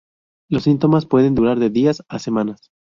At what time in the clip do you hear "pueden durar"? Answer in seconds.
1.05-1.59